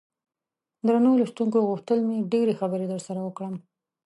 درنو 0.87 1.11
لوستونکو 1.19 1.59
غوښتل 1.69 1.99
مې 2.07 2.17
ډېرې 2.31 2.53
خبرې 2.59 2.85
درسره 2.93 3.19
وکړم. 3.23 3.55